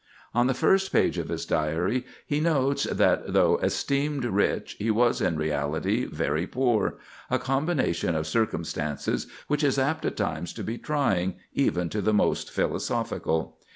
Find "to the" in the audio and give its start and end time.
11.89-12.15